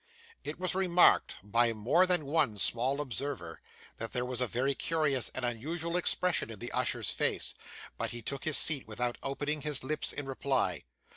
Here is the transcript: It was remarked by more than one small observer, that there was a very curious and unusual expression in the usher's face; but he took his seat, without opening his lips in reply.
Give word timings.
It 0.43 0.57
was 0.59 0.73
remarked 0.73 1.35
by 1.43 1.73
more 1.73 2.07
than 2.07 2.25
one 2.25 2.57
small 2.57 3.01
observer, 3.01 3.61
that 3.97 4.13
there 4.13 4.25
was 4.25 4.41
a 4.41 4.47
very 4.47 4.73
curious 4.73 5.29
and 5.35 5.45
unusual 5.45 5.95
expression 5.95 6.49
in 6.49 6.57
the 6.57 6.71
usher's 6.71 7.11
face; 7.11 7.53
but 7.99 8.09
he 8.09 8.23
took 8.23 8.45
his 8.45 8.57
seat, 8.57 8.87
without 8.87 9.19
opening 9.21 9.61
his 9.61 9.83
lips 9.83 10.11
in 10.11 10.25
reply. 10.25 10.85